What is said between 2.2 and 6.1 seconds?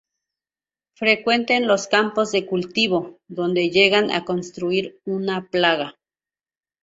de cultivo, donde llegan a constituir una plaga.